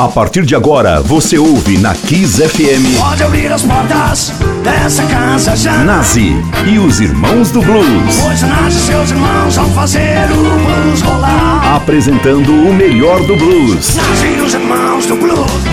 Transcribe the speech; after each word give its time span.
A 0.00 0.08
partir 0.08 0.46
de 0.46 0.54
agora, 0.56 1.02
você 1.02 1.36
ouve 1.36 1.76
na 1.76 1.94
Kiss 1.94 2.40
FM. 2.40 2.98
Pode 2.98 3.22
abrir 3.22 3.52
as 3.52 3.62
portas 3.62 4.32
dessa 4.64 5.02
casa 5.04 5.54
já. 5.54 5.84
Nazi 5.84 6.42
e 6.66 6.78
os 6.78 7.02
Irmãos 7.02 7.50
do 7.50 7.60
Blues. 7.60 8.16
Pois 8.22 8.40
Nazi 8.40 8.78
e 8.78 8.80
seus 8.80 9.10
irmãos 9.10 9.56
vão 9.56 9.68
fazer 9.72 10.26
o 10.32 10.36
blues 10.36 11.02
rolar. 11.02 11.76
Apresentando 11.76 12.50
o 12.50 12.72
melhor 12.72 13.20
do 13.26 13.36
blues. 13.36 13.94
Nazi 13.94 14.38
e 14.38 14.40
os 14.40 14.54
irmãos 14.54 15.04
do 15.04 15.16
blues. 15.16 15.69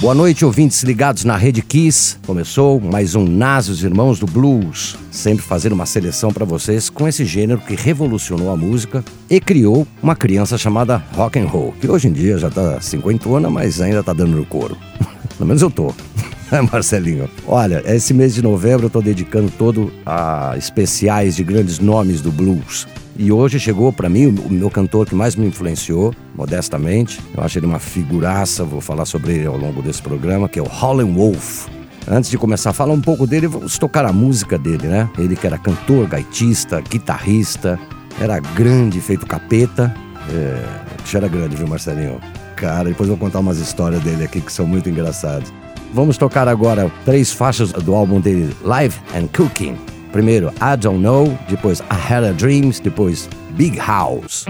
Boa 0.00 0.14
noite, 0.14 0.44
ouvintes 0.44 0.84
ligados 0.84 1.24
na 1.24 1.36
Rede 1.36 1.60
Kiss. 1.60 2.18
Começou 2.24 2.80
mais 2.80 3.16
um 3.16 3.24
Nas 3.24 3.68
os 3.68 3.82
Irmãos 3.82 4.20
do 4.20 4.26
Blues, 4.26 4.96
sempre 5.10 5.44
fazendo 5.44 5.72
uma 5.72 5.86
seleção 5.86 6.32
para 6.32 6.44
vocês 6.44 6.88
com 6.88 7.08
esse 7.08 7.24
gênero 7.24 7.60
que 7.60 7.74
revolucionou 7.74 8.52
a 8.52 8.56
música 8.56 9.04
e 9.28 9.40
criou 9.40 9.88
uma 10.00 10.14
criança 10.14 10.56
chamada 10.56 11.02
rock 11.14 11.40
and 11.40 11.46
roll, 11.46 11.74
que 11.80 11.90
hoje 11.90 12.06
em 12.06 12.12
dia 12.12 12.38
já 12.38 12.48
tá 12.48 12.80
cinquentona, 12.80 13.50
mas 13.50 13.80
ainda 13.80 14.00
tá 14.00 14.12
dando 14.12 14.36
no 14.36 14.46
couro. 14.46 14.78
Pelo 15.36 15.48
menos 15.48 15.62
eu 15.62 15.70
tô. 15.70 15.92
É, 16.50 16.62
Marcelinho. 16.62 17.28
Olha, 17.46 17.82
esse 17.84 18.14
mês 18.14 18.34
de 18.34 18.40
novembro 18.40 18.86
eu 18.86 18.90
tô 18.90 19.02
dedicando 19.02 19.52
todo 19.58 19.92
a 20.06 20.54
especiais 20.56 21.36
de 21.36 21.44
grandes 21.44 21.78
nomes 21.78 22.22
do 22.22 22.32
blues. 22.32 22.88
E 23.18 23.32
hoje 23.32 23.58
chegou 23.58 23.92
para 23.92 24.08
mim 24.08 24.26
o 24.26 24.48
meu 24.48 24.70
cantor 24.70 25.04
que 25.04 25.14
mais 25.14 25.34
me 25.34 25.44
influenciou, 25.44 26.14
modestamente. 26.36 27.20
Eu 27.36 27.42
acho 27.42 27.58
ele 27.58 27.66
uma 27.66 27.80
figuraça, 27.80 28.62
vou 28.62 28.80
falar 28.80 29.04
sobre 29.06 29.32
ele 29.32 29.46
ao 29.46 29.56
longo 29.56 29.82
desse 29.82 30.00
programa, 30.00 30.48
que 30.48 30.56
é 30.56 30.62
o 30.62 30.66
Holland 30.66 31.12
Wolf. 31.12 31.66
Antes 32.06 32.30
de 32.30 32.38
começar 32.38 32.70
a 32.70 32.72
falar 32.72 32.94
um 32.94 33.00
pouco 33.00 33.26
dele, 33.26 33.48
vamos 33.48 33.76
tocar 33.76 34.06
a 34.06 34.12
música 34.12 34.56
dele, 34.56 34.86
né? 34.86 35.10
Ele 35.18 35.34
que 35.34 35.48
era 35.48 35.58
cantor, 35.58 36.06
gaitista, 36.06 36.80
guitarrista, 36.80 37.76
era 38.20 38.38
grande, 38.38 39.00
feito 39.00 39.26
capeta. 39.26 39.92
É, 40.32 41.16
era 41.16 41.26
grande, 41.26 41.56
viu, 41.56 41.66
Marcelinho? 41.66 42.20
Cara, 42.54 42.84
depois 42.88 43.08
vou 43.08 43.18
contar 43.18 43.40
umas 43.40 43.58
histórias 43.58 44.00
dele 44.00 44.22
aqui 44.22 44.40
que 44.40 44.52
são 44.52 44.64
muito 44.64 44.88
engraçadas. 44.88 45.52
Vamos 45.92 46.16
tocar 46.16 46.46
agora 46.46 46.88
três 47.04 47.32
faixas 47.32 47.72
do 47.72 47.96
álbum 47.96 48.20
dele, 48.20 48.54
Live 48.62 48.96
and 49.12 49.26
Cooking. 49.36 49.76
Primeiro, 50.12 50.52
I 50.60 50.76
Don't 50.76 51.00
Know, 51.00 51.36
depois 51.48 51.80
I 51.90 51.94
Had 51.94 52.24
a 52.24 52.32
Dreams, 52.32 52.80
depois 52.80 53.28
Big 53.56 53.78
House. 53.78 54.46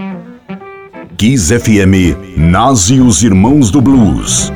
Kiss 1.17 1.51
FM, 1.51 2.15
Nazi 2.37 3.01
os 3.01 3.23
Irmãos 3.23 3.69
do 3.71 3.81
Blues. 3.81 4.51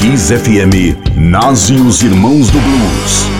Kiss 0.00 0.32
FM, 0.32 0.96
Nazi 1.14 1.74
e 1.74 1.80
os 1.80 2.02
Irmãos 2.02 2.50
do 2.50 2.58
Blues. 2.58 3.39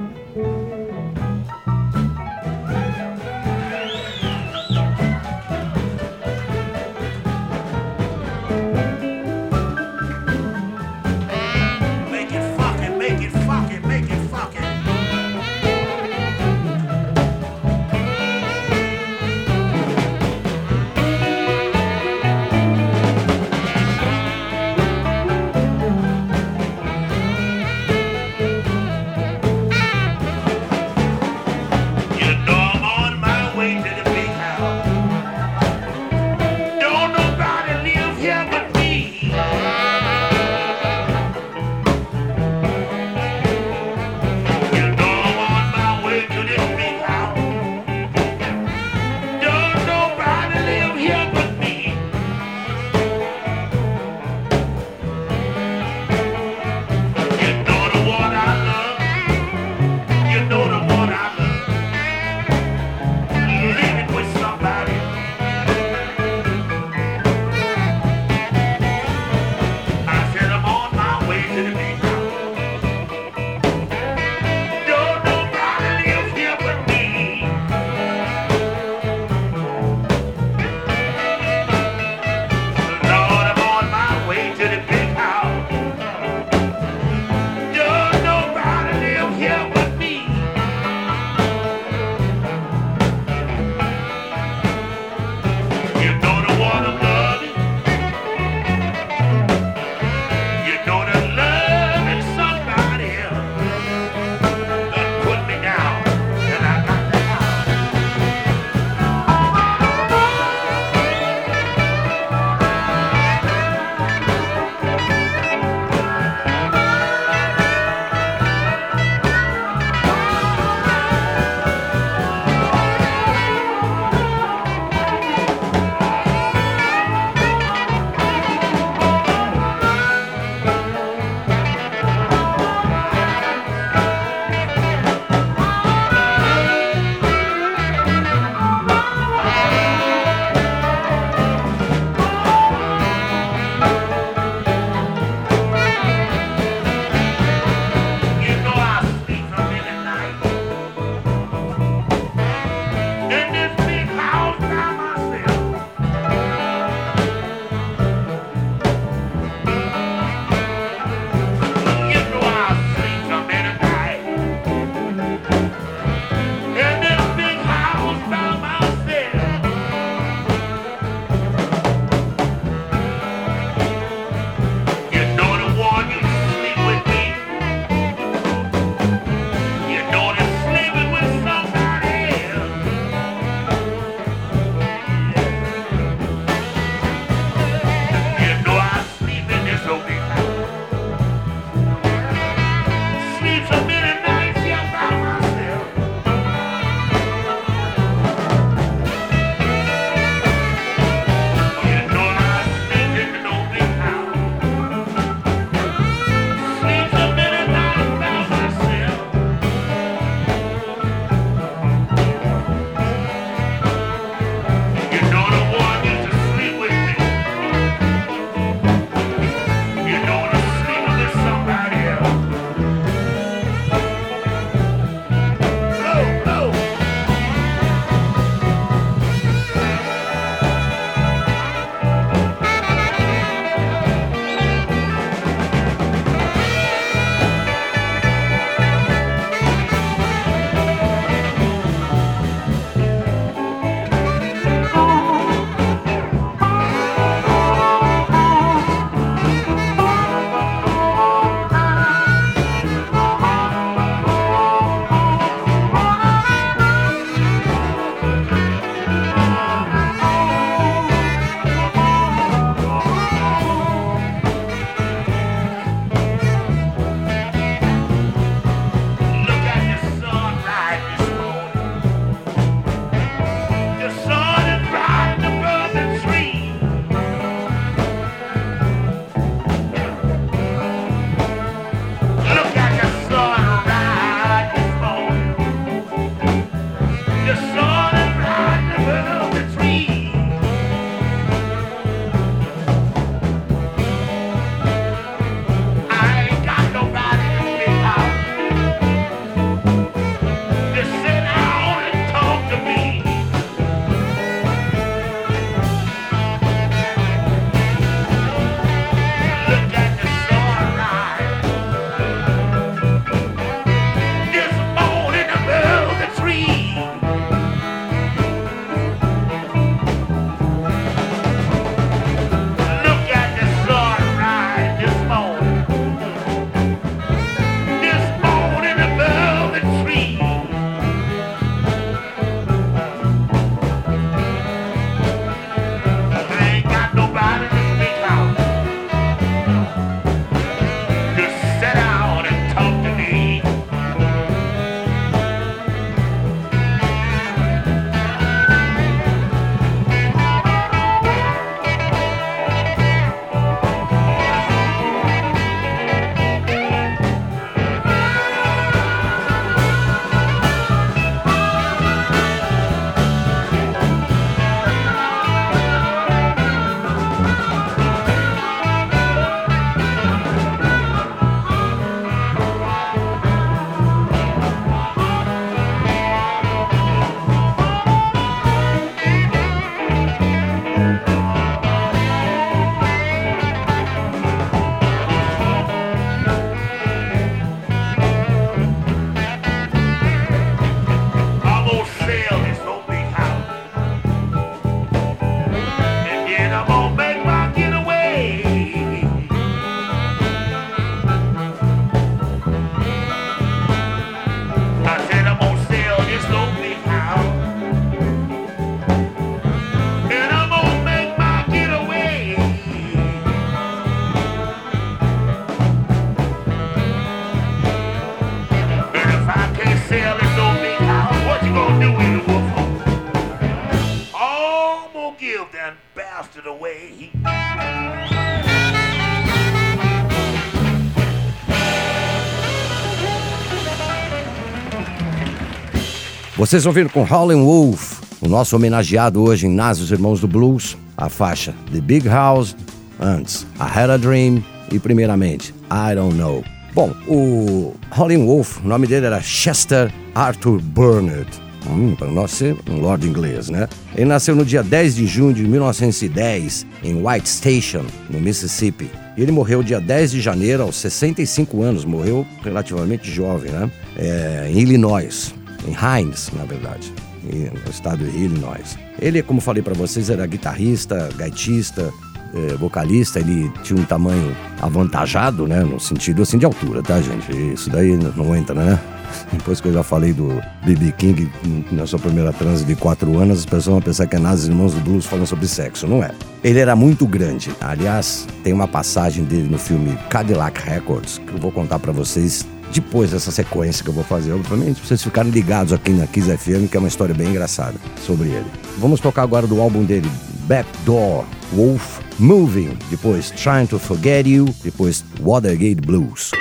Vocês 436.61 436.85
ouviram 436.85 437.09
com 437.09 437.23
Howlin' 437.23 437.63
Wolf, 437.63 438.21
o 438.39 438.47
nosso 438.47 438.75
homenageado 438.75 439.41
hoje 439.41 439.65
em 439.65 439.73
Nas 439.73 439.99
os 439.99 440.11
Irmãos 440.11 440.41
do 440.41 440.47
Blues, 440.47 440.95
a 441.17 441.27
faixa 441.27 441.73
The 441.91 441.99
Big 441.99 442.27
House, 442.29 442.75
antes 443.19 443.65
I 443.79 443.99
Had 443.99 444.11
a 444.11 444.17
Dream 444.17 444.63
e 444.91 444.99
primeiramente 444.99 445.73
I 445.89 446.13
Don't 446.13 446.37
Know. 446.37 446.63
Bom, 446.93 447.15
o 447.27 447.95
Howlin' 448.15 448.45
Wolf, 448.45 448.77
o 448.85 448.87
nome 448.87 449.07
dele 449.07 449.25
era 449.25 449.41
Chester 449.41 450.13
Arthur 450.35 450.79
Burnett. 450.83 451.49
Hum, 451.89 452.15
para 452.15 452.27
nós 452.27 452.51
ser 452.51 452.77
um 452.87 452.97
lord 452.97 453.27
inglês, 453.27 453.67
né? 453.67 453.89
Ele 454.13 454.25
nasceu 454.25 454.55
no 454.55 454.63
dia 454.63 454.83
10 454.83 455.15
de 455.15 455.25
junho 455.25 455.55
de 455.55 455.63
1910 455.63 456.85
em 457.03 457.27
White 457.27 457.49
Station, 457.49 458.05
no 458.29 458.39
Mississippi. 458.39 459.09
Ele 459.35 459.51
morreu 459.51 459.81
dia 459.81 459.99
10 459.99 460.29
de 460.29 460.39
janeiro, 460.39 460.83
aos 460.83 460.97
65 460.97 461.81
anos, 461.81 462.05
morreu 462.05 462.45
relativamente 462.63 463.31
jovem, 463.31 463.71
né? 463.71 463.89
É, 464.15 464.69
em 464.71 464.77
Illinois, 464.77 465.55
em 465.87 466.21
Hines, 466.21 466.49
na 466.53 466.65
verdade, 466.65 467.13
no 467.43 467.91
estado 467.91 468.23
de 468.23 468.37
Illinois. 468.37 468.97
Ele, 469.19 469.41
como 469.41 469.61
falei 469.61 469.81
para 469.81 469.93
vocês, 469.93 470.29
era 470.29 470.45
guitarrista, 470.45 471.29
gaitista, 471.35 472.11
é, 472.53 472.75
vocalista, 472.75 473.39
ele 473.39 473.71
tinha 473.83 473.99
um 473.99 474.03
tamanho 474.03 474.55
avantajado, 474.81 475.67
né? 475.67 475.83
No 475.83 475.99
sentido 475.99 476.41
assim 476.41 476.57
de 476.57 476.65
altura, 476.65 477.01
tá, 477.01 477.21
gente? 477.21 477.51
Isso 477.73 477.89
daí 477.89 478.17
não 478.35 478.55
entra, 478.55 478.75
né? 478.75 478.99
Depois 479.53 479.79
que 479.79 479.87
eu 479.87 479.93
já 479.93 480.03
falei 480.03 480.33
do 480.33 480.61
B.B. 480.85 481.13
King 481.13 481.49
na 481.91 482.05
sua 482.05 482.19
primeira 482.19 482.51
transe 482.51 482.83
de 482.83 482.95
quatro 482.95 483.37
anos, 483.39 483.59
as 483.59 483.65
pessoas 483.65 483.85
vão 483.85 484.01
pensar 484.01 484.27
que 484.27 484.35
é 484.35 484.39
nas 484.39 484.65
Irmãos 484.65 484.93
do 484.93 484.99
Blues 484.99 485.25
falando 485.25 485.47
sobre 485.47 485.67
sexo. 485.67 486.07
Não 486.07 486.21
é. 486.21 486.31
Ele 486.63 486.79
era 486.79 486.95
muito 486.95 487.25
grande. 487.25 487.71
Aliás, 487.79 488.47
tem 488.63 488.73
uma 488.73 488.87
passagem 488.87 489.45
dele 489.45 489.69
no 489.69 489.77
filme 489.77 490.17
Cadillac 490.29 490.81
Records 490.81 491.37
que 491.37 491.53
eu 491.53 491.59
vou 491.59 491.71
contar 491.71 491.99
para 491.99 492.11
vocês 492.11 492.65
depois 492.91 493.31
dessa 493.31 493.51
sequência 493.51 494.03
que 494.03 494.09
eu 494.09 494.13
vou 494.13 494.23
fazer, 494.23 494.51
obviamente, 494.51 495.05
vocês 495.05 495.23
ficarem 495.23 495.51
ligados 495.51 495.93
aqui 495.93 496.11
na 496.11 496.27
Kiss 496.27 496.49
FM, 496.57 496.89
que 496.89 496.97
é 496.97 496.99
uma 496.99 497.07
história 497.07 497.33
bem 497.33 497.49
engraçada 497.49 497.95
sobre 498.25 498.49
ele. 498.49 498.65
Vamos 498.97 499.19
tocar 499.19 499.43
agora 499.43 499.65
do 499.65 499.81
álbum 499.81 500.03
dele, 500.03 500.29
Backdoor 500.67 501.45
Wolf 501.73 502.19
Moving, 502.37 502.97
depois 503.09 503.51
Trying 503.51 503.87
to 503.87 503.99
Forget 503.99 504.47
You, 504.47 504.65
depois 504.83 505.23
Watergate 505.41 506.01
Blues. 506.01 506.51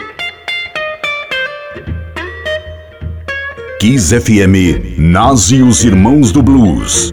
Kiss 3.81 4.15
FM, 4.15 4.99
Nas 4.99 5.51
e 5.51 5.63
os 5.63 5.85
Irmãos 5.85 6.33
do 6.33 6.43
Blues. 6.43 7.13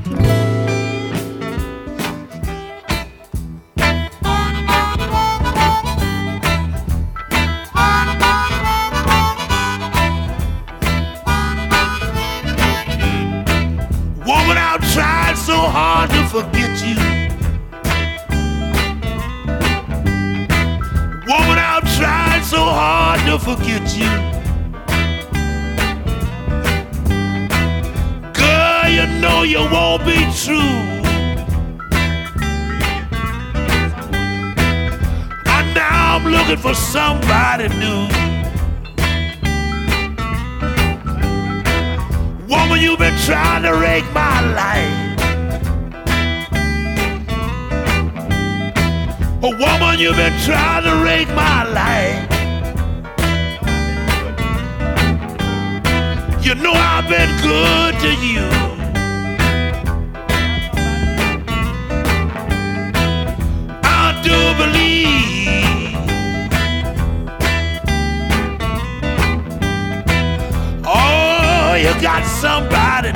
been 57.11 57.41
good 57.41 57.93
to 57.99 58.11
you. 58.25 58.47
I 63.83 64.21
do 64.23 64.37
believe 64.61 65.97
Oh, 70.85 71.75
you 71.75 71.91
got 72.01 72.23
somebody 72.25 73.11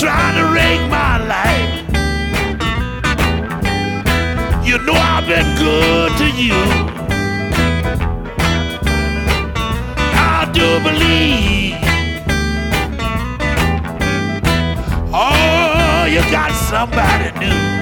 trying 0.00 0.34
to 0.34 0.44
wreck 0.54 0.80
my 0.88 1.18
life. 1.28 1.84
You 4.66 4.78
know 4.78 4.94
I've 4.94 5.26
been 5.26 5.44
good 5.56 6.16
to 6.16 6.30
you. 6.40 6.54
I 10.16 10.50
do 10.54 10.80
believe. 10.88 11.76
Oh, 15.12 16.06
you 16.08 16.20
got 16.30 16.52
somebody 16.52 17.38
new. 17.38 17.80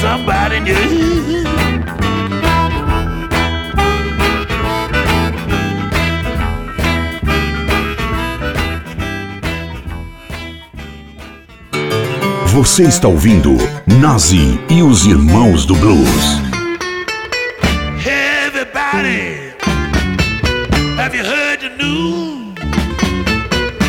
somebody 0.00 0.60
new. 0.60 1.44
Você 12.46 12.84
está 12.84 13.08
ouvindo 13.08 13.56
Nazi 13.86 14.58
e 14.68 14.82
os 14.82 15.06
Irmãos 15.06 15.64
do 15.64 15.74
Blues. 15.76 16.40
Hey 18.02 18.46
everybody, 18.46 19.52
have 20.98 21.14
you 21.14 21.24
heard 21.24 21.60
the 21.60 21.70
news? 21.76 22.54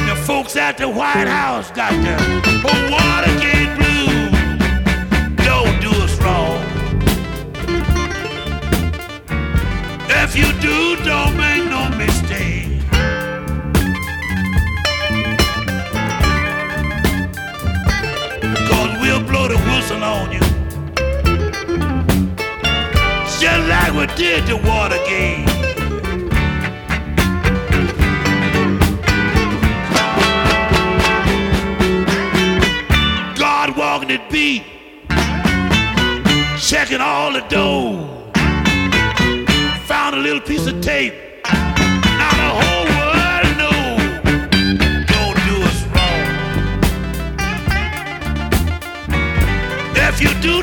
The 0.07 0.15
folks 0.25 0.55
at 0.57 0.77
the 0.77 0.87
White 0.87 1.27
House 1.27 1.71
got 1.71 1.91
them. 2.03 2.30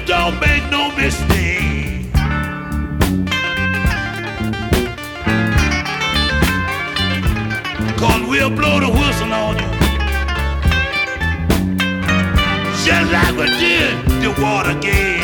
don't 0.08 0.40
make 0.40 0.64
no 0.70 0.90
mistake. 0.96 2.10
Cause 7.98 8.26
we'll 8.26 8.48
blow 8.48 8.80
the 8.80 8.88
whistle 8.88 9.32
on 9.34 9.58
you. 9.58 9.68
Just 12.86 13.12
like 13.12 13.36
we 13.36 13.46
did 13.58 13.98
the 14.22 14.34
Watergate. 14.40 15.17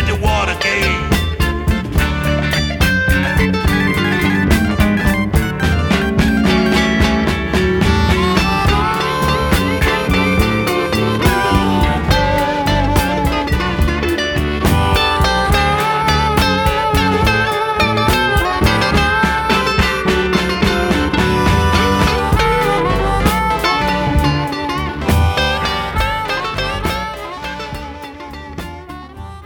did 0.00 0.16
the 0.16 0.26
war. 0.26 0.39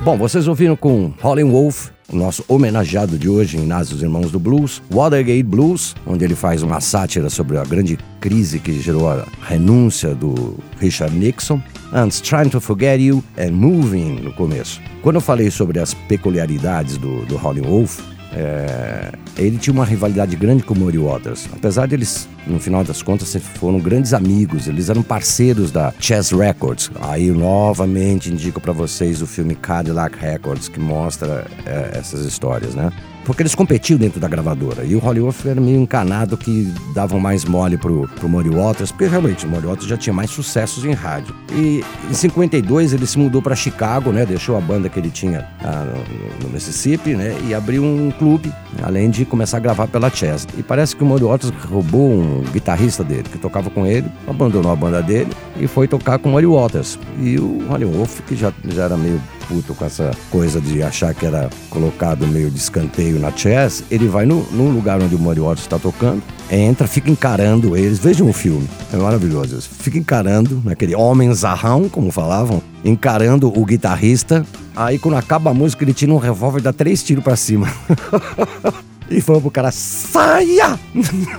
Bom, 0.04 0.18
vocês 0.18 0.46
ouviram 0.46 0.76
com 0.76 1.14
Holling 1.22 1.50
Wolf, 1.50 1.88
o 2.12 2.16
nosso 2.16 2.44
homenageado 2.46 3.16
de 3.16 3.26
hoje 3.26 3.56
em 3.56 3.64
Nas 3.64 3.88
dos 3.88 4.02
Irmãos 4.02 4.30
do 4.30 4.38
Blues, 4.38 4.82
Watergate 4.90 5.42
Blues, 5.42 5.96
onde 6.06 6.22
ele 6.22 6.34
faz 6.34 6.62
uma 6.62 6.78
sátira 6.78 7.30
sobre 7.30 7.56
a 7.56 7.64
grande 7.64 7.98
crise 8.20 8.58
que 8.58 8.78
gerou 8.82 9.08
a 9.08 9.24
renúncia 9.40 10.14
do 10.14 10.58
Richard 10.78 11.16
Nixon, 11.16 11.58
Antes 11.90 12.20
Trying 12.20 12.50
to 12.50 12.60
Forget 12.60 13.00
You 13.00 13.24
and 13.38 13.52
Moving 13.52 14.20
no 14.20 14.34
começo. 14.34 14.78
Quando 15.00 15.16
eu 15.16 15.22
falei 15.22 15.50
sobre 15.50 15.78
as 15.78 15.94
peculiaridades 15.94 16.98
do, 16.98 17.24
do 17.24 17.38
Holling 17.38 17.62
Wolf, 17.62 18.00
é, 18.36 19.12
ele 19.36 19.58
tinha 19.58 19.72
uma 19.72 19.84
rivalidade 19.84 20.34
grande 20.36 20.62
com 20.62 20.74
o 20.74 20.78
Murray 20.78 20.98
Waters. 20.98 21.48
Apesar 21.52 21.86
de 21.86 21.94
eles, 21.94 22.28
no 22.46 22.58
final 22.58 22.82
das 22.82 23.02
contas, 23.02 23.34
foram 23.54 23.78
grandes 23.78 24.12
amigos, 24.12 24.66
eles 24.66 24.90
eram 24.90 25.02
parceiros 25.02 25.70
da 25.70 25.92
Chess 25.98 26.32
Records. 26.32 26.90
Aí, 27.00 27.30
novamente, 27.30 28.30
indico 28.30 28.60
para 28.60 28.72
vocês 28.72 29.22
o 29.22 29.26
filme 29.26 29.54
Cadillac 29.54 30.18
Records, 30.18 30.68
que 30.68 30.80
mostra 30.80 31.46
é, 31.64 31.98
essas 31.98 32.24
histórias, 32.24 32.74
né? 32.74 32.90
Porque 33.24 33.42
eles 33.42 33.54
competiam 33.54 33.98
dentro 33.98 34.20
da 34.20 34.28
gravadora. 34.28 34.84
E 34.84 34.94
o 34.94 34.98
Hollywood 34.98 35.36
era 35.46 35.60
meio 35.60 35.80
encanado 35.80 36.36
que 36.36 36.72
davam 36.94 37.18
mais 37.18 37.44
mole 37.44 37.76
pro, 37.76 38.08
pro 38.08 38.28
Muddy 38.28 38.50
Waters, 38.50 38.92
porque 38.92 39.06
realmente 39.06 39.46
o 39.46 39.48
Muddy 39.48 39.66
Waters 39.66 39.86
já 39.86 39.96
tinha 39.96 40.12
mais 40.12 40.30
sucessos 40.30 40.84
em 40.84 40.92
rádio. 40.92 41.34
E 41.52 41.82
em 42.10 42.14
52 42.14 42.92
ele 42.92 43.06
se 43.06 43.18
mudou 43.18 43.40
para 43.40 43.56
Chicago, 43.56 44.12
né? 44.12 44.26
Deixou 44.26 44.56
a 44.56 44.60
banda 44.60 44.88
que 44.88 44.98
ele 44.98 45.10
tinha 45.10 45.46
ah, 45.62 45.84
no, 45.84 46.46
no, 46.46 46.52
Mississippi, 46.52 47.14
né? 47.14 47.36
E 47.48 47.54
abriu 47.54 47.82
um 47.82 48.10
clube, 48.10 48.52
além 48.82 49.10
de 49.10 49.24
começar 49.24 49.56
a 49.56 49.60
gravar 49.60 49.86
pela 49.88 50.10
Chess. 50.10 50.46
E 50.56 50.62
parece 50.62 50.94
que 50.94 51.02
o 51.02 51.06
Muddy 51.06 51.24
Waters 51.24 51.52
roubou 51.70 52.10
um 52.10 52.42
guitarrista 52.52 53.02
dele, 53.02 53.24
que 53.24 53.38
tocava 53.38 53.70
com 53.70 53.86
ele, 53.86 54.06
abandonou 54.26 54.70
a 54.70 54.76
banda 54.76 55.02
dele 55.02 55.30
e 55.58 55.66
foi 55.66 55.88
tocar 55.88 56.18
com 56.18 56.28
o 56.28 56.32
Muddy 56.32 56.46
Waters. 56.46 56.98
E 57.20 57.38
o 57.38 57.66
Hollywood, 57.68 58.10
que 58.26 58.36
já, 58.36 58.52
já 58.68 58.84
era 58.84 58.96
meio 58.96 59.20
puto 59.48 59.74
com 59.74 59.84
essa 59.84 60.10
coisa 60.30 60.60
de 60.60 60.82
achar 60.82 61.14
que 61.14 61.26
era 61.26 61.48
colocado 61.70 62.26
meio 62.26 62.50
de 62.50 62.58
escanteio 62.58 63.18
na 63.18 63.30
chess, 63.30 63.84
ele 63.90 64.08
vai 64.08 64.24
no, 64.24 64.42
no 64.52 64.70
lugar 64.70 65.00
onde 65.02 65.14
o 65.14 65.18
Waters 65.18 65.60
está 65.60 65.78
tocando, 65.78 66.22
entra, 66.50 66.86
fica 66.86 67.10
encarando 67.10 67.76
eles. 67.76 67.98
Vejam 67.98 68.28
o 68.28 68.32
filme, 68.32 68.68
é 68.92 68.96
maravilhoso. 68.96 69.60
Fica 69.60 69.98
encarando, 69.98 70.62
naquele 70.64 70.94
homem 70.94 71.32
zarrão, 71.34 71.88
como 71.88 72.10
falavam, 72.10 72.62
encarando 72.84 73.48
o 73.48 73.64
guitarrista. 73.64 74.44
Aí 74.76 74.98
quando 74.98 75.16
acaba 75.16 75.50
a 75.50 75.54
música, 75.54 75.84
ele 75.84 75.94
tira 75.94 76.12
um 76.12 76.18
revólver 76.18 76.60
e 76.60 76.62
dá 76.62 76.72
três 76.72 77.02
tiros 77.02 77.22
para 77.22 77.36
cima. 77.36 77.68
E 79.10 79.20
falou 79.20 79.40
pro 79.40 79.50
cara, 79.50 79.70
saia! 79.70 80.78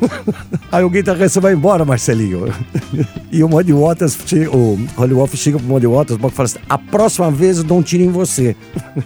Aí 0.72 0.84
o 0.84 0.90
guitarrista 0.90 1.42
vai 1.42 1.54
embora, 1.54 1.84
Marcelinho. 1.84 2.54
E 3.32 3.44
o 3.44 3.50
Muddy 3.50 3.74
Waters, 3.74 4.18
o 4.52 4.78
Holly 4.96 5.14
Wolf 5.14 5.36
chega 5.36 5.58
pro 5.58 5.68
Muddy 5.68 5.88
Waters 5.88 6.20
e 6.20 6.30
fala 6.30 6.46
assim, 6.46 6.60
a 6.70 6.78
próxima 6.78 7.32
vez 7.32 7.58
eu 7.58 7.64
dou 7.64 7.80
um 7.80 7.82
tiro 7.82 8.04
em 8.04 8.10
você. 8.10 8.56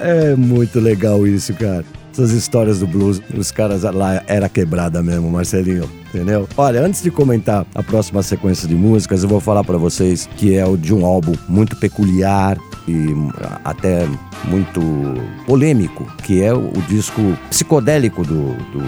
É 0.00 0.36
muito 0.36 0.78
legal 0.78 1.26
isso, 1.26 1.52
cara 1.54 1.84
essas 2.18 2.32
histórias 2.32 2.80
do 2.80 2.86
blues, 2.86 3.22
os 3.36 3.52
caras 3.52 3.82
lá 3.82 4.22
era 4.26 4.48
quebrada 4.48 5.00
mesmo, 5.02 5.30
Marcelinho, 5.30 5.88
entendeu? 6.08 6.48
Olha, 6.56 6.84
antes 6.84 7.00
de 7.00 7.12
comentar 7.12 7.64
a 7.74 7.82
próxima 7.82 8.24
sequência 8.24 8.66
de 8.66 8.74
músicas, 8.74 9.22
eu 9.22 9.28
vou 9.28 9.40
falar 9.40 9.62
para 9.62 9.78
vocês 9.78 10.28
que 10.36 10.56
é 10.56 10.66
o 10.66 10.76
de 10.76 10.92
um 10.92 11.06
álbum 11.06 11.34
muito 11.48 11.76
peculiar 11.76 12.58
e 12.88 13.14
até 13.64 14.04
muito 14.44 14.80
polêmico, 15.46 16.10
que 16.24 16.42
é 16.42 16.52
o 16.52 16.72
disco 16.88 17.20
psicodélico 17.50 18.24
do, 18.24 18.52
do 18.72 18.82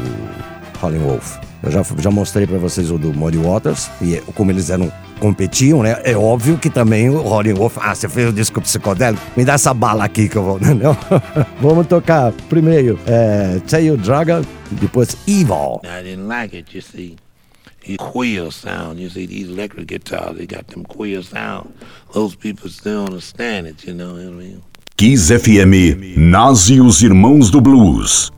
Howlin' 0.82 0.98
Wolf. 0.98 1.36
Eu 1.62 1.70
já, 1.70 1.84
já 1.98 2.10
mostrei 2.10 2.48
para 2.48 2.58
vocês 2.58 2.90
o 2.90 2.98
do 2.98 3.12
Muddy 3.14 3.38
Waters 3.38 3.88
e 4.02 4.16
como 4.34 4.50
eles 4.50 4.70
eram 4.70 4.90
competiam, 5.20 5.82
né? 5.82 6.00
É 6.02 6.16
óbvio 6.16 6.58
que 6.58 6.70
também 6.70 7.08
o 7.08 7.20
Rolling 7.20 7.54
Wolf, 7.54 7.76
ah, 7.80 7.94
você 7.94 8.08
fez 8.08 8.30
o 8.30 8.32
disco 8.32 8.60
psicodélico? 8.60 9.22
Me 9.36 9.44
dá 9.44 9.52
essa 9.52 9.72
bala 9.72 10.04
aqui 10.04 10.28
que 10.28 10.36
eu 10.36 10.42
vou, 10.42 10.56
entendeu? 10.58 10.96
Vamos 11.60 11.86
tocar 11.86 12.32
primeiro 12.48 12.98
é, 13.06 13.60
Tell 13.68 13.84
You 13.84 13.96
Dragon, 13.96 14.42
depois 14.72 15.16
Evil. 15.28 15.80
I 15.84 16.02
didn't 16.02 16.26
like 16.26 16.56
it, 16.56 16.74
you 16.74 16.82
see. 16.82 17.16
Queer 18.12 18.52
sound, 18.52 19.00
you 19.00 19.08
see, 19.08 19.26
these 19.26 19.50
electric 19.50 19.86
guitars, 19.86 20.36
they 20.36 20.46
got 20.46 20.66
them 20.68 20.84
queer 20.84 21.22
sound. 21.22 21.72
Those 22.12 22.36
people 22.36 22.68
still 22.68 23.06
understand 23.06 23.66
it, 23.66 23.84
you 23.86 23.94
know 23.94 24.12
what 24.12 24.22
I 24.22 24.30
mean? 24.30 24.62
Kiss 24.96 25.30
FM, 25.30 26.16
Nazi 26.16 26.80
os 26.80 27.02
Irmãos 27.02 27.50
do 27.50 27.60
Blues. 27.60 28.30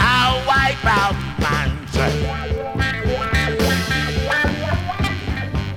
I'll 0.00 0.46
wipe 0.46 0.84
out. 0.84 1.14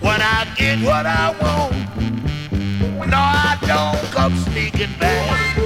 When 0.02 0.20
I 0.22 0.46
get 0.58 0.80
what 0.80 1.06
I 1.06 1.32
want, 1.42 1.74
no, 3.10 3.18
I 3.18 3.58
don't 3.62 4.12
come 4.12 4.36
sneaking 4.40 4.94
back. 5.00 5.58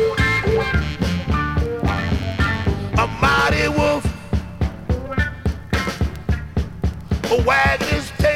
A 2.98 3.08
mighty 3.20 3.68
wolf, 3.70 4.06
wagging 7.46 7.88
his 7.88 8.12
tail, 8.20 8.35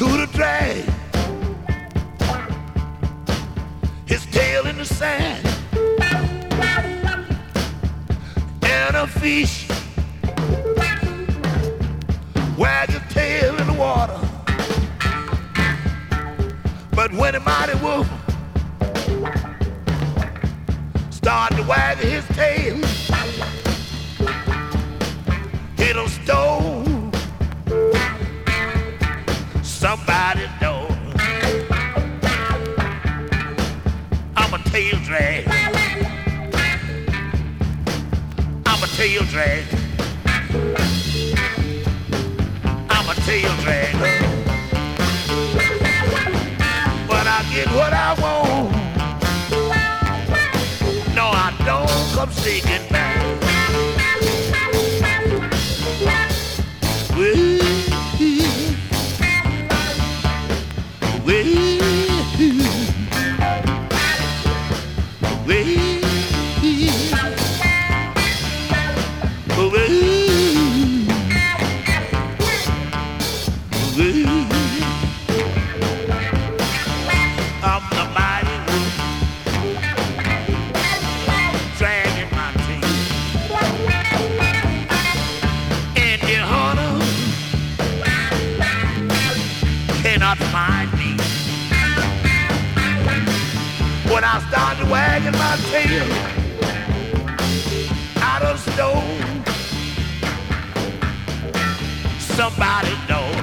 cool 0.00 0.16
to 0.16 0.32
drag 0.32 0.82
his 4.06 4.24
tail 4.32 4.66
in 4.66 4.78
the 4.78 4.84
sand. 4.86 5.46
And 8.62 8.96
a 8.96 9.06
fish 9.06 9.59
nobody 102.60 102.94
knows. 103.08 103.40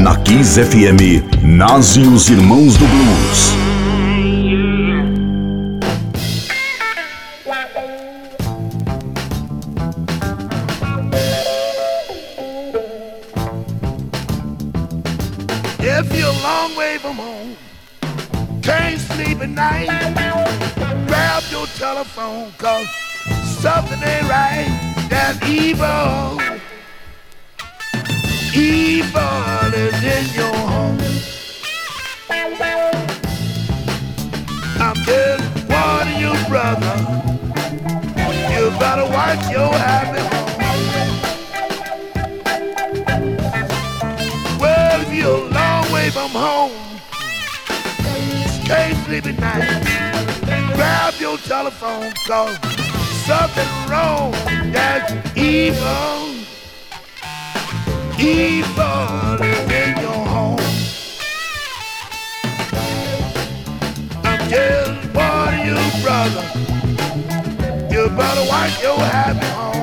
Na 0.00 0.16
15 0.16 0.64
FM, 0.64 1.42
nascem 1.42 2.06
os 2.06 2.30
irmãos 2.30 2.76
do 2.76 2.86
blues. 2.86 3.67
phone 22.18 22.50
cause 22.58 22.88
something 23.62 24.02
ain't 24.02 24.28
right. 24.28 24.66
That 25.08 25.38
evil, 25.46 26.34
evil 28.52 29.70
is 29.86 29.98
in 30.16 30.24
your 30.34 30.56
home. 30.72 30.98
I'm 34.84 34.98
just 35.06 35.46
warning 35.70 36.18
you, 36.24 36.34
brother. 36.48 36.94
You 38.52 38.64
better 38.82 39.06
watch 39.18 39.42
your 39.56 39.72
habits. 39.86 40.34
Well, 44.60 45.00
if 45.02 45.14
you're 45.14 45.46
a 45.46 45.54
long 45.58 45.92
way 45.92 46.10
from 46.10 46.30
home, 46.30 46.72
stay 48.64 48.92
sleeping 49.04 49.36
night 49.36 49.87
your 51.28 51.36
telephone 51.38 52.10
cause 52.26 52.56
something 53.26 53.68
wrong 53.90 54.32
that's 54.72 55.12
evil. 55.36 56.34
Evil 58.18 59.42
is 59.42 59.70
in 59.80 59.96
your 60.04 60.22
home. 60.34 60.58
I'm 64.24 64.48
just 64.48 65.14
warning 65.14 65.66
you, 65.68 65.78
brother. 66.02 66.44
You 67.92 68.08
better 68.16 68.48
watch 68.48 68.82
your 68.82 68.98
happy 68.98 69.46
home. 69.48 69.77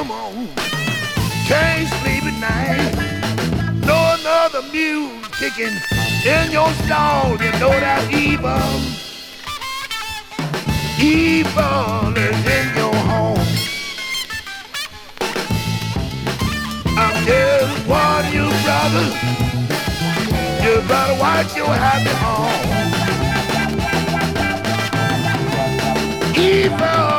From 0.00 0.08
home. 0.08 0.48
Can't 1.46 1.86
sleep 2.00 2.24
at 2.24 2.36
night. 2.40 2.94
No 3.84 3.96
another 4.18 4.62
mule 4.72 5.12
kicking 5.38 5.76
in 6.24 6.50
your 6.50 6.70
stall. 6.84 7.32
You 7.32 7.52
know 7.60 7.74
that 7.84 8.02
evil, 8.10 8.72
evil 10.96 12.16
is 12.16 12.40
in 12.56 12.66
your 12.80 12.96
home. 13.10 13.46
I'm 16.96 17.16
just 17.26 17.86
warning 17.86 18.32
you, 18.32 18.48
brother. 18.64 19.06
You 20.64 20.80
better 20.88 21.16
watch 21.20 21.54
your 21.54 21.74
happy 21.84 22.14
home. 22.24 22.70
Evil, 26.38 27.09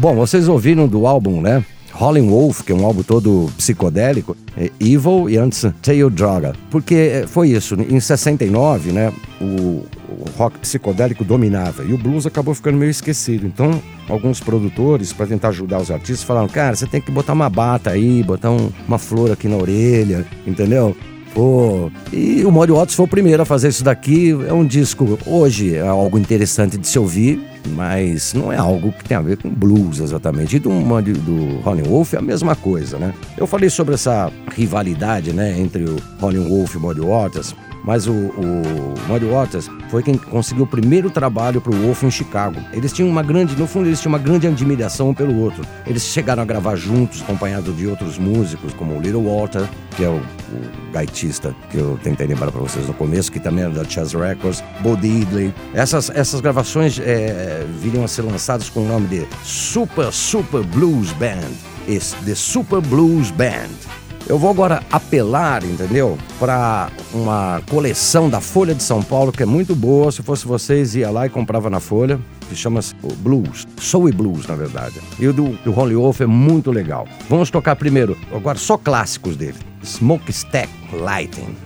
Bom, 0.00 0.14
vocês 0.14 0.48
ouviram 0.48 0.88
do 0.88 1.06
álbum, 1.06 1.42
né? 1.42 1.62
Howlin' 2.00 2.28
Wolf, 2.28 2.62
que 2.62 2.72
é 2.72 2.74
um 2.74 2.84
álbum 2.86 3.02
todo 3.02 3.50
psicodélico, 3.56 4.34
é 4.56 4.70
Evil 4.80 5.28
e 5.28 5.36
antes 5.36 5.64
Tail 5.82 6.08
Droga. 6.08 6.54
Porque 6.70 6.94
é, 6.94 7.26
foi 7.26 7.50
isso, 7.50 7.74
em 7.74 8.00
69, 8.00 8.90
né, 8.92 9.12
o, 9.40 9.44
o 9.44 10.24
rock 10.36 10.58
psicodélico 10.60 11.22
dominava 11.24 11.84
e 11.84 11.92
o 11.92 11.98
blues 11.98 12.26
acabou 12.26 12.54
ficando 12.54 12.78
meio 12.78 12.90
esquecido. 12.90 13.46
Então, 13.46 13.80
alguns 14.08 14.40
produtores, 14.40 15.12
para 15.12 15.26
tentar 15.26 15.48
ajudar 15.48 15.78
os 15.80 15.90
artistas, 15.90 16.22
falaram: 16.22 16.48
cara, 16.48 16.74
você 16.74 16.86
tem 16.86 17.00
que 17.00 17.10
botar 17.10 17.34
uma 17.34 17.50
bata 17.50 17.90
aí, 17.90 18.22
botar 18.22 18.50
um- 18.50 18.70
uma 18.88 18.98
flor 18.98 19.30
aqui 19.30 19.46
na 19.46 19.56
orelha, 19.56 20.26
entendeu? 20.46 20.96
Pô, 21.34 21.90
e 22.12 22.44
o 22.44 22.50
Mori 22.50 22.72
Watts 22.72 22.94
foi 22.94 23.04
o 23.04 23.08
primeiro 23.08 23.42
a 23.42 23.46
fazer 23.46 23.68
isso 23.68 23.84
daqui. 23.84 24.30
É 24.48 24.52
um 24.52 24.66
disco, 24.66 25.18
hoje, 25.26 25.76
é 25.76 25.86
algo 25.86 26.18
interessante 26.18 26.76
de 26.76 26.86
se 26.86 26.98
ouvir, 26.98 27.40
mas 27.68 28.34
não 28.34 28.52
é 28.52 28.56
algo 28.56 28.92
que 28.92 29.04
tem 29.04 29.16
a 29.16 29.20
ver 29.20 29.36
com 29.36 29.48
blues 29.48 30.00
exatamente. 30.00 30.56
E 30.56 30.58
do, 30.58 30.70
do 30.70 31.60
Ronnie 31.60 31.84
Wolf 31.84 32.14
é 32.14 32.18
a 32.18 32.22
mesma 32.22 32.56
coisa, 32.56 32.98
né? 32.98 33.14
Eu 33.36 33.46
falei 33.46 33.70
sobre 33.70 33.94
essa 33.94 34.30
rivalidade, 34.54 35.32
né, 35.32 35.58
entre 35.58 35.84
o 35.84 35.96
Ronnie 36.20 36.40
Wolf 36.40 36.74
e 36.74 36.78
o 36.78 36.80
Muddy 36.80 37.00
Waters, 37.00 37.54
mas 37.84 38.06
o, 38.06 38.12
o 38.12 38.94
Muddy 39.08 39.26
Waters 39.26 39.68
foi 39.90 40.02
quem 40.02 40.16
conseguiu 40.16 40.64
o 40.64 40.66
primeiro 40.66 41.10
trabalho 41.10 41.60
para 41.60 41.74
o 41.74 41.82
Wolf 41.82 42.02
em 42.02 42.10
Chicago. 42.10 42.60
Eles 42.72 42.92
tinham 42.92 43.08
uma 43.08 43.22
grande, 43.22 43.56
no 43.56 43.66
fundo, 43.66 43.86
eles 43.86 44.00
tinham 44.00 44.12
uma 44.12 44.18
grande 44.18 44.46
admiração 44.46 45.10
um 45.10 45.14
pelo 45.14 45.38
outro. 45.38 45.64
Eles 45.86 46.02
chegaram 46.02 46.42
a 46.42 46.46
gravar 46.46 46.76
juntos, 46.76 47.22
acompanhados 47.22 47.76
de 47.76 47.86
outros 47.86 48.18
músicos, 48.18 48.72
como 48.74 48.96
o 48.96 49.00
Little 49.00 49.24
Walter, 49.24 49.68
que 49.96 50.04
é 50.04 50.08
o, 50.08 50.16
o 50.16 50.92
gaitista 50.92 51.54
que 51.70 51.78
eu 51.78 51.98
tentei 52.02 52.26
lembrar 52.26 52.50
para 52.50 52.60
vocês 52.60 52.86
no 52.86 52.94
começo, 52.94 53.32
que 53.32 53.40
também 53.40 53.64
era 53.64 53.72
da 53.72 53.84
Chess 53.84 54.14
Records, 54.14 54.62
Bo 54.80 54.96
Diddley. 54.96 55.52
Essas, 55.74 56.10
essas 56.10 56.40
gravações 56.40 56.98
é, 56.98 57.66
viriam 57.80 58.04
a 58.04 58.08
ser 58.08 58.22
lançadas 58.22 58.68
com 58.68 58.80
o 58.80 58.88
nome 58.88 59.08
de 59.08 59.26
Super 59.42 60.12
Super 60.12 60.62
Blues 60.62 61.12
Band. 61.12 61.50
Esse, 61.88 62.14
The 62.16 62.34
Super 62.34 62.80
Blues 62.80 63.30
Band. 63.30 63.99
Eu 64.30 64.38
vou 64.38 64.48
agora 64.48 64.80
apelar, 64.92 65.64
entendeu? 65.64 66.16
Para 66.38 66.88
uma 67.12 67.60
coleção 67.68 68.30
da 68.30 68.40
Folha 68.40 68.72
de 68.72 68.80
São 68.80 69.02
Paulo 69.02 69.32
que 69.32 69.42
é 69.42 69.46
muito 69.46 69.74
boa. 69.74 70.12
Se 70.12 70.22
fosse 70.22 70.46
vocês, 70.46 70.94
ia 70.94 71.10
lá 71.10 71.26
e 71.26 71.28
comprava 71.28 71.68
na 71.68 71.80
Folha, 71.80 72.16
que 72.48 72.54
chama-se 72.54 72.94
Blues. 73.16 73.66
Soul 73.80 74.08
e 74.08 74.12
Blues, 74.12 74.46
na 74.46 74.54
verdade. 74.54 75.00
E 75.18 75.26
o 75.26 75.32
do, 75.32 75.48
do 75.64 75.76
Holy 75.76 75.96
Wolf 75.96 76.20
é 76.20 76.26
muito 76.26 76.70
legal. 76.70 77.08
Vamos 77.28 77.50
tocar 77.50 77.74
primeiro, 77.74 78.16
agora 78.32 78.56
só 78.56 78.78
clássicos 78.78 79.34
dele: 79.34 79.58
Smokestack 79.82 80.70
Lighting 80.92 81.56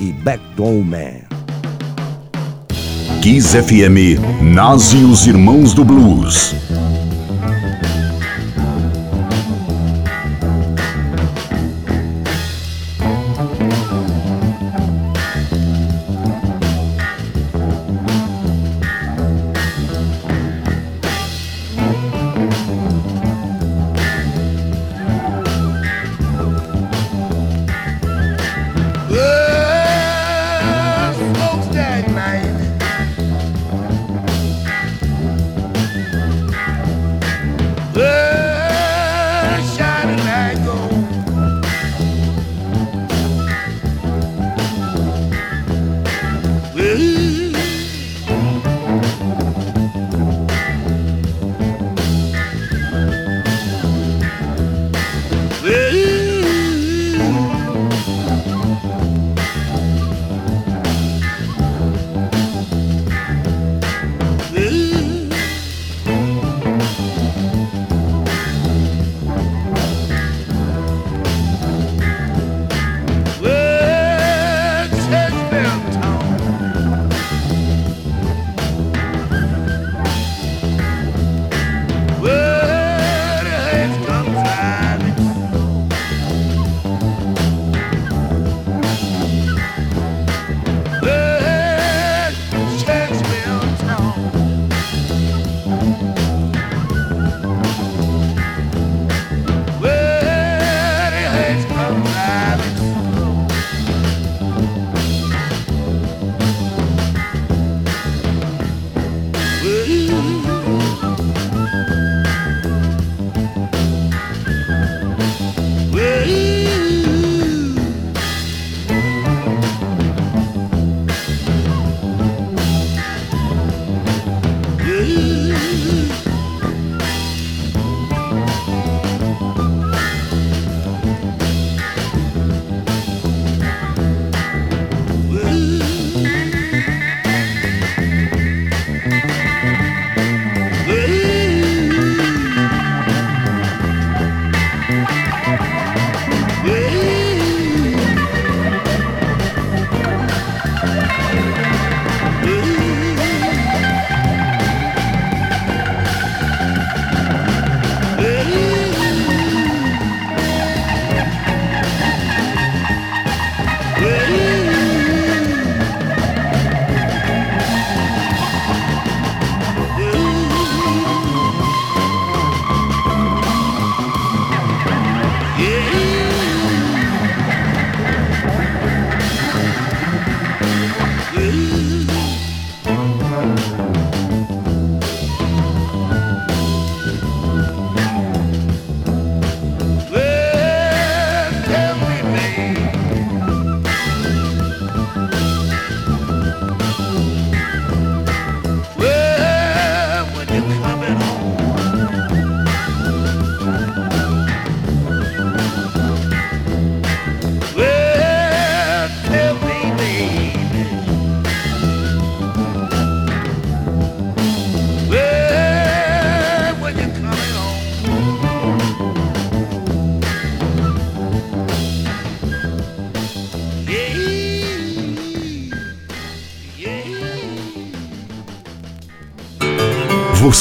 e 0.00 0.10
Backdoor 0.10 0.82
Man. 0.82 1.20
Kiss 3.20 3.54
FM, 3.54 4.18
Nazi 4.40 4.96
e 4.96 5.04
os 5.04 5.26
Irmãos 5.26 5.74
do 5.74 5.84
Blues. 5.84 6.54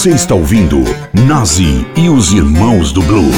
Você 0.04 0.10
está 0.10 0.36
ouvindo 0.36 0.80
Nazi 1.26 1.88
e 1.96 2.10
os 2.10 2.34
Irmãos 2.34 2.92
do 2.92 3.02
Blues. 3.04 3.34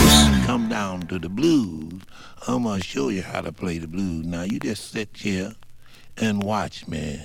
Come 0.48 0.68
down 0.68 1.02
to 1.02 1.20
the 1.20 1.30
blues. 1.30 2.02
I'm 2.48 2.64
gonna 2.64 2.84
show 2.84 3.12
you 3.12 3.22
how 3.22 3.44
to 3.44 3.54
play 3.54 3.78
the 3.78 3.86
blues. 3.86 4.26
Now 4.26 4.46
you 4.46 4.58
just 4.60 4.92
sit 4.92 5.10
here 5.14 5.54
and 6.20 6.44
watch 6.44 6.88
me. 6.88 7.20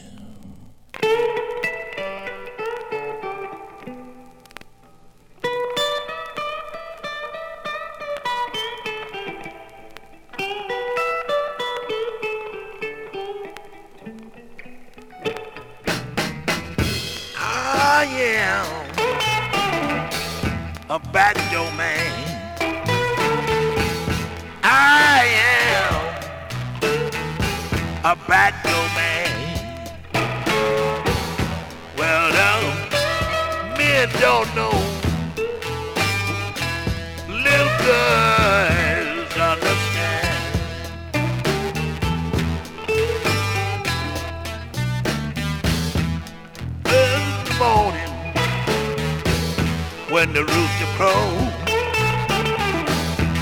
When 50.21 50.33
the 50.35 50.45
rooster 50.45 50.91
crows, 50.99 51.53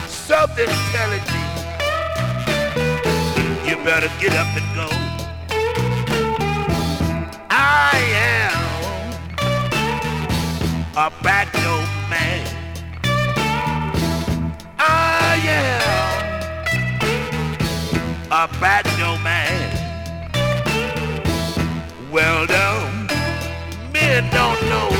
something 0.07 0.71
telling 0.93 1.25
me 1.35 1.43
you 3.69 3.75
better 3.85 4.11
get 4.21 4.33
up 4.43 4.47
and 4.59 4.69
go. 4.77 4.89
I 7.51 7.99
am 8.33 8.59
a 10.97 11.11
back 11.25 11.53
door 11.65 11.85
man. 12.09 12.47
I 14.79 15.41
am 15.65 15.83
a 18.31 18.47
back 18.61 18.85
door 19.01 19.19
man. 19.19 19.71
Well 22.13 22.47
done, 22.47 23.09
men 23.93 24.31
don't 24.31 24.63
know. 24.71 24.98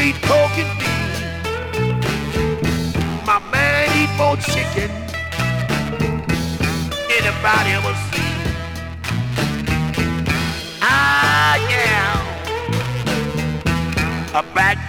Eat 0.00 0.16
pork 0.22 0.56
and. 0.58 0.80
My 3.26 3.38
man 3.52 3.88
eat 4.00 4.10
more 4.16 4.36
chicken. 4.36 4.90
Anybody 7.18 7.70
ever 7.78 7.94
see? 8.08 8.32
I 10.82 11.58
am 11.86 12.22
a 14.34 14.38
ah, 14.38 14.44
back 14.54 14.79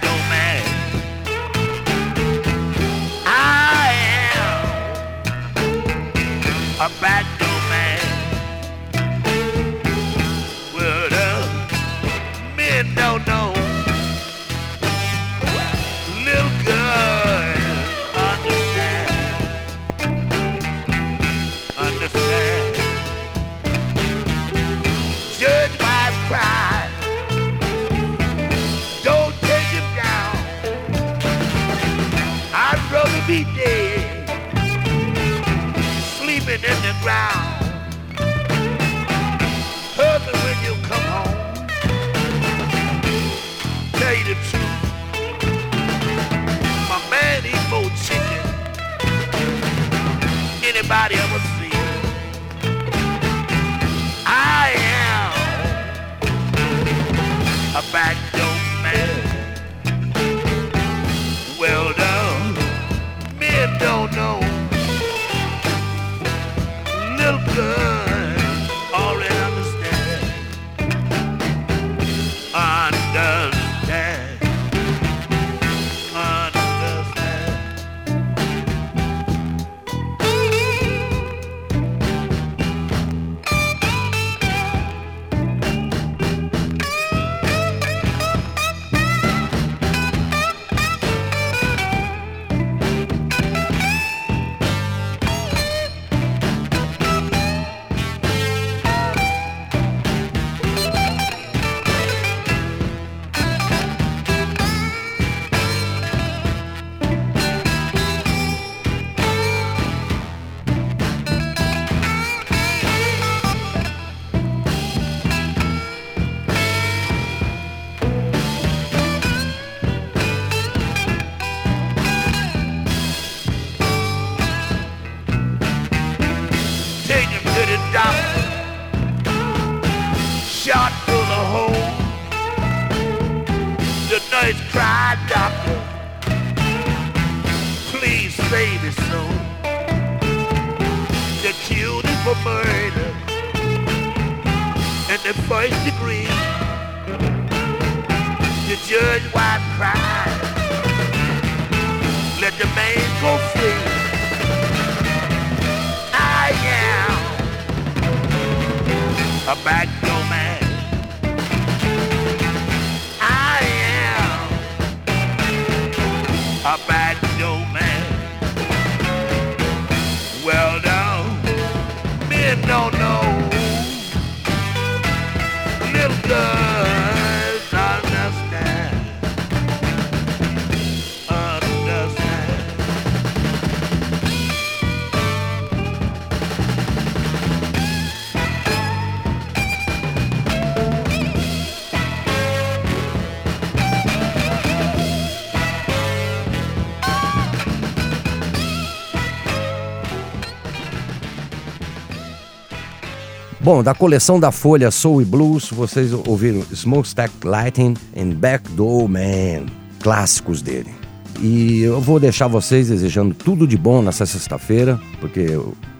Bom, 203.62 203.80
da 203.80 203.94
coleção 203.94 204.40
da 204.40 204.50
Folha 204.50 204.90
Soul 204.90 205.22
e 205.22 205.24
Blues, 205.24 205.70
vocês 205.70 206.12
ouviram 206.12 206.64
Smokestack 206.72 207.32
Lighting 207.44 207.94
e 208.12 208.24
Backdoor 208.24 209.06
Man, 209.06 209.66
clássicos 210.00 210.60
dele. 210.60 210.92
E 211.40 211.80
eu 211.82 212.00
vou 212.00 212.18
deixar 212.18 212.48
vocês 212.48 212.88
desejando 212.88 213.32
tudo 213.32 213.64
de 213.64 213.76
bom 213.76 214.02
nessa 214.02 214.26
sexta-feira, 214.26 214.98
porque 215.20 215.56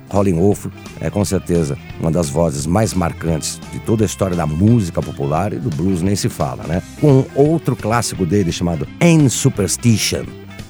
Rolling 0.09 0.35
Wolf 0.35 0.67
é 1.01 1.09
com 1.09 1.25
certeza 1.25 1.79
uma 2.01 2.11
das 2.11 2.29
vozes 2.29 2.67
mais 2.67 2.95
marcantes 2.95 3.61
de 3.73 3.79
toda 3.79 4.05
a 4.05 4.07
história 4.07 4.37
da 4.37 4.45
música 4.47 5.01
popular 5.01 5.53
e 5.53 5.57
do 5.61 5.71
blues 5.71 6.03
nem 6.03 6.17
se 6.17 6.29
fala, 6.29 6.65
né? 6.65 6.83
Com 7.01 7.25
outro 7.33 7.77
clássico 7.77 8.27
dele 8.27 8.51
chamado 8.51 8.89
Ain't 8.99 9.31
Superstition. 9.31 10.25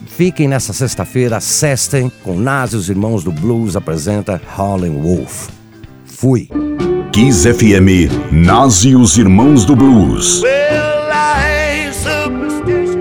Fiquem 0.09 0.47
nessa 0.47 0.75
sexta-feira, 0.75 1.41
sestem 1.41 2.13
com 2.23 2.39
Nas 2.39 2.75
e 2.75 2.77
os 2.77 2.91
Irmãos 2.91 3.25
do 3.25 3.33
Blues 3.33 3.77
apresenta 3.77 4.39
Howlin' 4.59 5.01
Wolf. 5.01 5.49
Fui! 6.05 6.51
Kiss 7.13 7.45
FM, 7.45 8.09
e 8.87 8.97
os 8.97 9.19
Irmãos 9.19 9.67
do 9.67 9.77
Blues. 9.77 10.41
Well, 10.41 11.11
I 11.13 11.85
ain't 11.85 11.95
superstitious. 11.95 12.97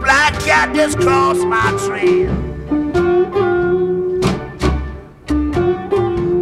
Black 0.00 0.44
cat 0.44 0.74
just 0.74 0.98
crossed 0.98 1.46
my. 1.46 1.72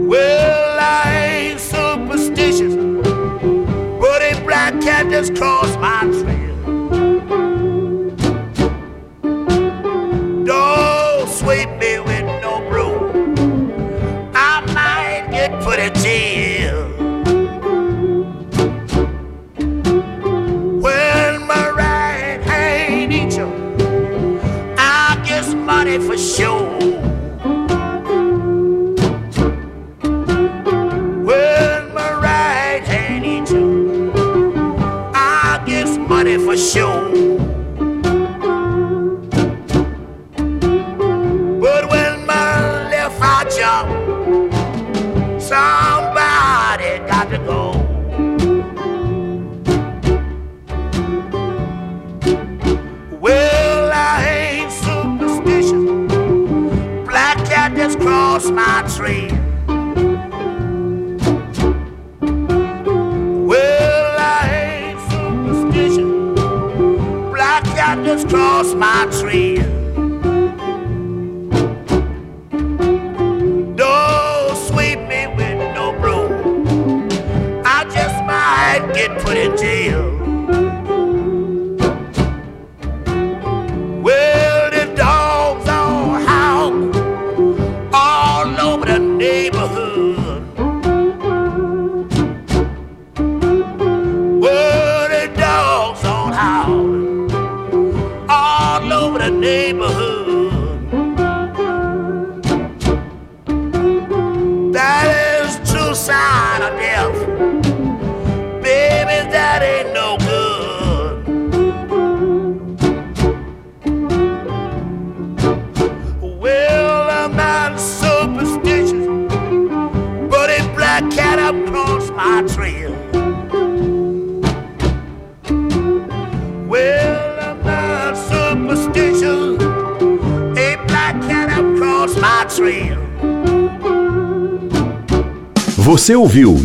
Well, 0.09 0.79
I 0.81 1.51
ain't 1.51 1.61
superstitious. 1.61 2.75
But 4.01 4.23
a 4.23 4.41
black 4.43 4.81
cat 4.81 5.11
just 5.11 5.35
crossed 5.37 5.79
for 25.99 26.17
sure. 26.17 26.60
Cat 68.31 68.65
just 68.65 68.77
crossed 68.77 68.77
my 68.77 69.09
trail. 69.21 69.40